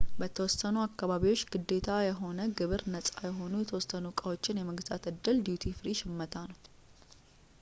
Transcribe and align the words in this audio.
በተወሰኑ 0.19 0.75
አካባቢዎች 0.85 1.41
ግዴታ 1.53 1.89
የሆነ 2.07 2.39
ግብር 2.59 2.81
ነጻ 2.93 3.07
የሆኑ 3.27 3.53
የተወሰኑ 3.61 4.03
ዕቃዎችን 4.13 4.61
የመግዛት 4.61 5.05
ዕድል 5.11 5.37
ዲዩቲ 5.49 5.67
ፍሪ 5.79 5.93
ሽመታ 6.01 6.35
ነው 6.53 6.57